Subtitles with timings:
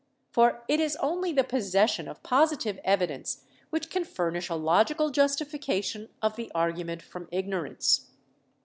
[0.31, 6.09] For it is only the possession of positive evidence which can furnish a logical justification
[6.23, 8.07] of the argument from ignorance.